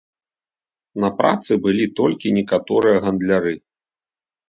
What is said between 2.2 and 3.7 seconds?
некаторыя гандляры.